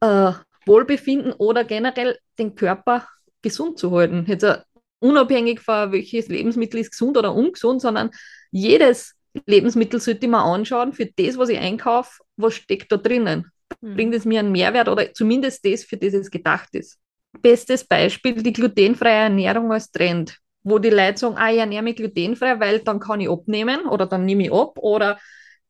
äh, 0.00 0.32
Wohlbefinden 0.66 1.32
oder 1.32 1.64
generell 1.64 2.18
den 2.38 2.54
Körper 2.54 3.06
gesund 3.42 3.78
zu 3.78 3.90
halten. 3.92 4.24
Jetzt 4.26 4.44
uh, 4.44 4.56
unabhängig 5.00 5.60
von 5.60 5.92
welches 5.92 6.28
Lebensmittel 6.28 6.80
ist 6.80 6.92
gesund 6.92 7.16
oder 7.16 7.34
ungesund, 7.34 7.80
sondern 7.80 8.10
jedes 8.50 9.14
Lebensmittel 9.46 10.00
sollte 10.00 10.26
ich 10.26 10.30
mir 10.30 10.42
anschauen, 10.42 10.92
für 10.92 11.06
das, 11.06 11.38
was 11.38 11.48
ich 11.48 11.58
einkaufe, 11.58 12.22
was 12.36 12.54
steckt 12.54 12.92
da 12.92 12.96
drinnen. 12.96 13.50
Mhm. 13.80 13.94
Bringt 13.94 14.14
es 14.14 14.24
mir 14.24 14.40
einen 14.40 14.52
Mehrwert 14.52 14.88
oder 14.88 15.12
zumindest 15.14 15.64
das, 15.64 15.84
für 15.84 15.96
das 15.96 16.14
es 16.14 16.30
gedacht 16.30 16.68
ist. 16.72 16.98
Bestes 17.40 17.84
Beispiel, 17.84 18.42
die 18.42 18.52
glutenfreie 18.52 19.24
Ernährung 19.24 19.72
als 19.72 19.90
Trend, 19.90 20.36
wo 20.62 20.78
die 20.78 20.90
Leute 20.90 21.18
sagen, 21.18 21.36
ah, 21.38 21.50
ich 21.50 21.58
ernähre 21.58 21.82
mich 21.82 21.96
glutenfrei, 21.96 22.58
weil 22.60 22.80
dann 22.80 23.00
kann 23.00 23.20
ich 23.20 23.30
abnehmen 23.30 23.86
oder 23.86 24.06
dann 24.06 24.24
nehme 24.24 24.44
ich 24.44 24.52
ab 24.52 24.78
oder 24.78 25.18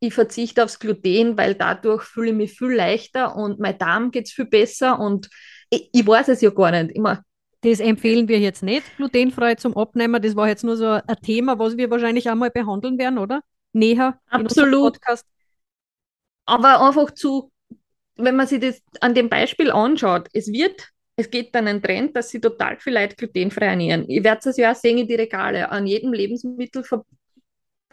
ich 0.00 0.14
verzichte 0.14 0.64
aufs 0.64 0.78
Gluten, 0.78 1.36
weil 1.36 1.54
dadurch 1.54 2.02
fühle 2.02 2.30
ich 2.30 2.36
mich 2.36 2.52
viel 2.52 2.72
leichter 2.72 3.36
und 3.36 3.60
mein 3.60 3.76
Darm 3.76 4.10
geht 4.10 4.26
es 4.26 4.32
viel 4.32 4.46
besser 4.46 4.98
und 4.98 5.28
ich, 5.68 5.90
ich, 5.92 6.06
weiß 6.06 6.28
es 6.28 6.40
ja 6.40 6.50
gar 6.50 6.70
nicht. 6.70 6.96
Immer. 6.96 7.22
Das 7.60 7.78
empfehlen 7.78 8.26
wir 8.26 8.38
jetzt 8.40 8.62
nicht, 8.62 8.84
glutenfrei 8.96 9.54
zum 9.56 9.76
Abnehmen. 9.76 10.20
Das 10.22 10.34
war 10.34 10.48
jetzt 10.48 10.64
nur 10.64 10.76
so 10.78 10.86
ein 10.86 11.16
Thema, 11.22 11.58
was 11.58 11.76
wir 11.76 11.90
wahrscheinlich 11.90 12.28
einmal 12.30 12.50
behandeln 12.50 12.98
werden, 12.98 13.18
oder? 13.18 13.42
Näher. 13.72 14.18
Absolut. 14.30 14.98
Aber 16.46 16.80
einfach 16.84 17.12
zu, 17.12 17.52
wenn 18.16 18.34
man 18.34 18.46
sich 18.46 18.60
das 18.60 18.82
an 19.00 19.14
dem 19.14 19.28
Beispiel 19.28 19.70
anschaut, 19.70 20.28
es 20.32 20.48
wird, 20.50 20.88
es 21.20 21.30
geht 21.30 21.54
dann 21.54 21.68
ein 21.68 21.82
Trend, 21.82 22.16
dass 22.16 22.30
sie 22.30 22.40
total 22.40 22.78
viel 22.78 22.94
Leute 22.94 23.16
glutenfrei 23.16 23.66
ernähren. 23.66 24.08
Ihr 24.08 24.24
werdet 24.24 24.46
es 24.46 24.56
ja 24.56 24.72
auch 24.72 24.76
sehen 24.76 24.98
in 24.98 25.06
die 25.06 25.14
Regale. 25.14 25.70
An 25.70 25.86
jedem 25.86 26.12
Lebensmittel 26.12 26.84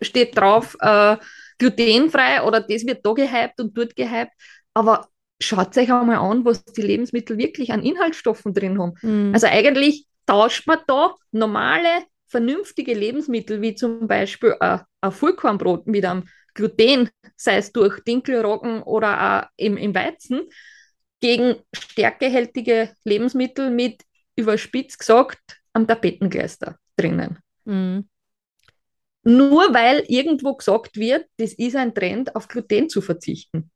steht 0.01 0.37
drauf, 0.37 0.75
äh, 0.79 1.17
glutenfrei 1.57 2.43
oder 2.43 2.61
das 2.61 2.85
wird 2.85 3.05
da 3.05 3.13
gehypt 3.13 3.59
und 3.59 3.77
dort 3.77 3.95
gehypt. 3.95 4.31
Aber 4.73 5.07
schaut 5.39 5.77
euch 5.77 5.91
auch 5.91 6.03
mal 6.03 6.17
an, 6.17 6.45
was 6.45 6.63
die 6.63 6.81
Lebensmittel 6.81 7.37
wirklich 7.37 7.71
an 7.71 7.83
Inhaltsstoffen 7.83 8.53
drin 8.53 8.79
haben. 8.79 8.93
Mhm. 9.01 9.31
Also 9.33 9.47
eigentlich 9.47 10.07
tauscht 10.25 10.67
man 10.67 10.79
da 10.87 11.15
normale, 11.31 12.03
vernünftige 12.27 12.93
Lebensmittel, 12.93 13.61
wie 13.61 13.75
zum 13.75 14.07
Beispiel 14.07 14.55
äh, 14.59 14.79
ein 15.01 15.11
Vollkornbrot 15.11 15.87
mit 15.87 16.05
einem 16.05 16.23
Gluten, 16.53 17.09
sei 17.35 17.57
es 17.57 17.71
durch 17.71 18.03
Dinkelroggen 18.03 18.83
oder 18.83 19.45
auch 19.45 19.49
im, 19.55 19.77
im 19.77 19.95
Weizen, 19.95 20.41
gegen 21.19 21.55
stärkehältige 21.73 22.91
Lebensmittel 23.03 23.69
mit 23.69 24.03
überspitzt 24.35 24.99
gesagt 24.99 25.39
am 25.73 25.87
Tapetengleister 25.87 26.77
drinnen. 26.95 27.39
Mhm. 27.65 28.07
Nur 29.23 29.73
weil 29.73 30.05
irgendwo 30.07 30.55
gesagt 30.55 30.95
wird, 30.95 31.25
das 31.37 31.53
ist 31.53 31.75
ein 31.75 31.93
Trend, 31.93 32.35
auf 32.35 32.47
Gluten 32.47 32.87
zu 32.87 33.01
verzichten. 33.01 33.71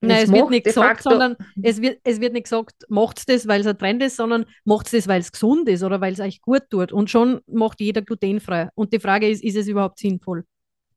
Nein, 0.00 0.24
es 0.24 0.32
wird 0.32 0.50
nicht 0.50 0.64
gesagt, 0.64 1.04
sondern 1.04 1.36
es 1.62 1.80
wird, 1.80 2.00
es 2.02 2.20
wird 2.20 2.32
nicht 2.32 2.44
gesagt, 2.44 2.74
macht 2.88 3.28
das, 3.28 3.46
weil 3.46 3.60
es 3.60 3.66
ein 3.68 3.78
Trend 3.78 4.02
ist, 4.02 4.16
sondern 4.16 4.46
macht 4.64 4.92
das, 4.92 5.06
weil 5.06 5.20
es 5.20 5.30
gesund 5.30 5.68
ist 5.68 5.84
oder 5.84 6.00
weil 6.00 6.12
es 6.12 6.18
euch 6.18 6.40
gut 6.40 6.62
tut. 6.68 6.90
Und 6.92 7.08
schon 7.08 7.40
macht 7.46 7.80
jeder 7.80 8.02
glutenfrei. 8.02 8.68
Und 8.74 8.92
die 8.92 8.98
Frage 8.98 9.28
ist, 9.30 9.44
ist 9.44 9.56
es 9.56 9.68
überhaupt 9.68 10.00
sinnvoll? 10.00 10.44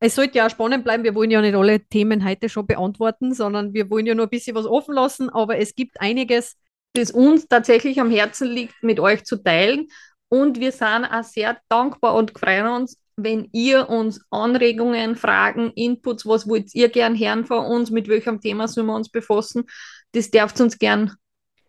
Es 0.00 0.14
sollte 0.14 0.38
ja 0.38 0.46
auch 0.46 0.50
spannend 0.50 0.84
bleiben. 0.84 1.04
Wir 1.04 1.14
wollen 1.14 1.30
ja 1.30 1.40
nicht 1.40 1.54
alle 1.54 1.80
Themen 1.80 2.24
heute 2.24 2.48
schon 2.48 2.66
beantworten, 2.66 3.34
sondern 3.34 3.74
wir 3.74 3.90
wollen 3.90 4.06
ja 4.06 4.14
nur 4.14 4.26
ein 4.26 4.30
bisschen 4.30 4.54
was 4.54 4.66
offen 4.66 4.94
lassen. 4.94 5.30
Aber 5.30 5.58
es 5.58 5.74
gibt 5.74 6.00
einiges, 6.00 6.56
das 6.92 7.10
uns 7.10 7.48
tatsächlich 7.48 8.00
am 8.00 8.10
Herzen 8.10 8.48
liegt, 8.48 8.82
mit 8.82 9.00
euch 9.00 9.24
zu 9.24 9.36
teilen. 9.36 9.88
Und 10.28 10.60
wir 10.60 10.72
sind 10.72 11.04
auch 11.04 11.24
sehr 11.24 11.58
dankbar 11.68 12.14
und 12.14 12.38
freuen 12.38 12.66
uns, 12.66 12.98
wenn 13.16 13.48
ihr 13.52 13.88
uns 13.88 14.20
Anregungen, 14.30 15.16
Fragen, 15.16 15.72
Inputs, 15.72 16.26
was 16.26 16.46
wollt 16.48 16.74
ihr 16.74 16.90
gern 16.90 17.18
hören 17.18 17.46
von 17.46 17.64
uns, 17.64 17.90
mit 17.90 18.08
welchem 18.08 18.40
Thema 18.40 18.68
sollen 18.68 18.88
wir 18.88 18.94
uns 18.94 19.08
befassen, 19.08 19.64
das 20.12 20.30
dürft 20.30 20.60
ihr 20.60 20.64
uns 20.64 20.78
gern 20.78 21.14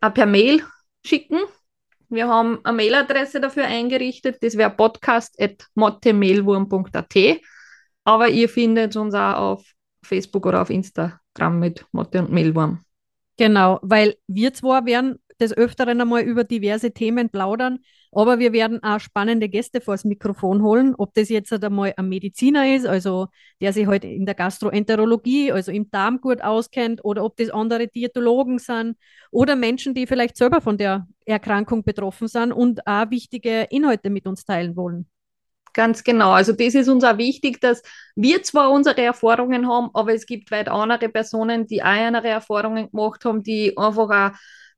auch 0.01 0.13
per 0.13 0.25
Mail 0.25 0.62
schicken. 1.05 1.39
Wir 2.10 2.27
haben 2.27 2.60
eine 2.63 2.75
Mailadresse 2.75 3.39
dafür 3.39 3.63
eingerichtet, 3.65 4.39
das 4.41 4.57
wäre 4.57 4.72
podcast.mottemailwurm.at. 4.72 7.15
Aber 8.08 8.30
ihr 8.30 8.48
findet 8.48 8.96
uns 8.96 9.14
auch 9.14 9.36
auf 9.36 9.74
Facebook 10.02 10.46
oder 10.46 10.62
auf 10.62 10.70
Instagram 10.70 11.60
mit 11.60 11.86
Motte 11.92 12.20
und 12.20 12.32
Mehlwurm. 12.32 12.80
Genau, 13.36 13.80
weil 13.82 14.16
wir 14.28 14.54
zwar 14.54 14.86
werden 14.86 15.20
des 15.42 15.52
Öfteren 15.52 16.00
einmal 16.00 16.22
über 16.22 16.46
diverse 16.46 16.94
Themen 16.94 17.30
plaudern, 17.30 17.80
Aber 18.12 18.40
wir 18.40 18.54
werden 18.54 18.82
auch 18.82 19.02
spannende 19.02 19.50
Gäste 19.50 19.82
vors 19.82 20.06
Mikrofon 20.06 20.64
holen, 20.64 20.96
ob 20.98 21.14
das 21.16 21.28
jetzt 21.28 21.52
halt 21.52 21.66
einmal 21.66 21.94
ein 21.98 22.08
Mediziner 22.08 22.74
ist, 22.74 22.88
also 22.88 23.28
der 23.60 23.74
sich 23.74 23.88
halt 23.88 24.06
in 24.06 24.26
der 24.26 24.36
Gastroenterologie, 24.36 25.52
also 25.52 25.74
im 25.74 25.92
Darm 25.92 26.22
gut 26.22 26.42
auskennt, 26.42 27.04
oder 27.04 27.26
ob 27.26 27.36
das 27.36 27.50
andere 27.50 27.90
Diätologen 27.90 28.58
sind 28.58 28.96
oder 29.32 29.58
Menschen, 29.58 29.94
die 29.94 30.08
vielleicht 30.08 30.38
selber 30.38 30.62
von 30.62 30.78
der 30.78 31.08
Erkrankung 31.26 31.84
betroffen 31.84 32.30
sind 32.30 32.54
und 32.54 32.88
auch 32.88 33.12
wichtige 33.12 33.68
Inhalte 33.70 34.10
mit 34.10 34.26
uns 34.26 34.46
teilen 34.46 34.78
wollen. 34.78 35.08
Ganz 35.77 36.03
genau. 36.03 36.31
Also 36.31 36.53
das 36.53 36.74
ist 36.74 36.89
uns 36.89 37.03
auch 37.03 37.19
wichtig, 37.19 37.62
dass 37.62 37.84
wir 38.15 38.41
zwar 38.41 38.72
unsere 38.72 39.00
Erfahrungen 39.00 39.69
haben, 39.69 39.91
aber 39.93 40.12
es 40.12 40.25
gibt 40.25 40.50
weit 40.50 40.69
andere 40.69 41.07
Personen, 41.07 41.67
die 41.67 41.84
auch 41.84 41.86
andere 41.86 42.29
Erfahrungen 42.29 42.89
gemacht 42.89 43.24
haben, 43.24 43.43
die 43.43 43.77
einfach 43.77 44.10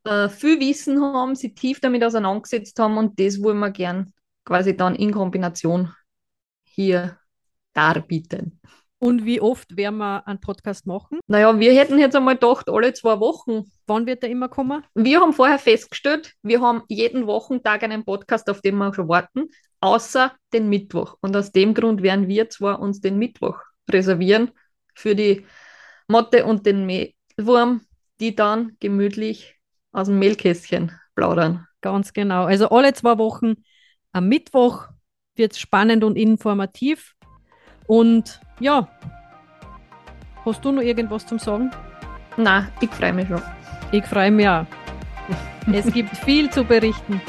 auch 0.04 0.12
äh, 0.12 0.28
viel 0.28 0.60
Wissen 0.60 1.02
haben, 1.02 1.36
sich 1.36 1.56
tief 1.56 1.80
damit 1.80 2.04
auseinandergesetzt 2.04 2.78
haben 2.80 2.98
und 2.98 3.18
das 3.18 3.42
wollen 3.42 3.60
wir 3.60 3.72
gern 3.72 4.12
quasi 4.44 4.76
dann 4.76 4.94
in 4.96 5.14
Kombination 5.14 5.94
hier 6.66 7.18
darbieten. 7.74 8.60
Und 9.02 9.24
wie 9.24 9.40
oft 9.40 9.78
werden 9.78 10.00
wir 10.00 10.28
einen 10.28 10.42
Podcast 10.42 10.86
machen? 10.86 11.22
Naja, 11.28 11.58
wir 11.58 11.74
hätten 11.74 11.98
jetzt 11.98 12.18
einmal 12.18 12.34
gedacht, 12.36 12.70
alle 12.70 12.92
zwei 12.92 13.22
Wochen. 13.22 13.72
Wann 13.88 14.06
wird 14.06 14.24
der 14.24 14.30
immer 14.30 14.50
kommen? 14.50 14.84
Wir 14.94 15.22
haben 15.22 15.32
vorher 15.32 15.60
festgestellt, 15.60 16.34
wir 16.42 16.60
haben 16.60 16.84
jeden 16.90 17.26
Wochentag 17.26 17.84
einen 17.84 18.04
Podcast, 18.04 18.50
auf 18.50 18.60
den 18.60 18.76
wir 18.76 18.94
schon 18.94 19.08
warten, 19.08 19.48
außer 19.82 20.34
den 20.54 20.70
Mittwoch. 20.70 21.18
Und 21.22 21.36
aus 21.36 21.52
dem 21.52 21.74
Grund 21.74 22.02
werden 22.02 22.28
wir 22.28 22.50
zwar 22.50 22.80
uns 22.80 23.02
den 23.02 23.18
Mittwoch 23.18 23.60
reservieren 23.90 24.52
für 24.94 25.16
die 25.16 25.46
Motte 26.08 26.46
und 26.46 26.66
den 26.66 26.86
Mehlwurm, 26.86 27.82
die 28.20 28.36
dann 28.36 28.76
gemütlich 28.80 29.56
aus 29.92 30.08
dem 30.08 30.20
Mehlkästchen 30.20 30.92
plaudern. 31.16 31.68
Ganz 31.82 32.14
genau. 32.14 32.46
Also 32.46 32.70
alle 32.70 32.94
zwei 32.94 33.18
Wochen 33.18 33.56
am 34.12 34.28
Mittwoch 34.28 34.88
wird 35.36 35.54
es 35.54 35.60
spannend 35.60 36.04
und 36.04 36.18
informativ. 36.18 37.16
Und 37.88 38.42
ja, 38.60 38.88
hast 40.46 40.64
du 40.64 40.72
noch 40.72 40.82
irgendwas 40.82 41.26
zum 41.26 41.40
Sagen? 41.40 41.72
Na, 42.38 42.70
ich 42.82 42.90
freue 42.90 43.14
mich 43.14 43.28
schon. 43.28 43.42
Ich 43.92 44.06
freue 44.06 44.32
mich 44.32 44.48
auch. 44.48 44.66
es 45.72 45.92
gibt 45.92 46.16
viel 46.26 46.50
zu 46.50 46.64
berichten. 46.64 47.22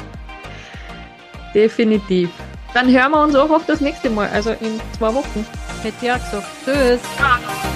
Definitiv. 1.53 2.29
Dann 2.73 2.89
hören 2.89 3.11
wir 3.11 3.21
uns 3.23 3.35
auch 3.35 3.49
auf 3.49 3.65
das 3.65 3.81
nächste 3.81 4.09
Mal, 4.09 4.29
also 4.29 4.51
in 4.51 4.79
zwei 4.97 5.13
Wochen. 5.13 5.45
Hätte 5.83 6.05
auch 6.05 6.19
gesagt. 6.19 6.47
Tschüss. 6.65 7.70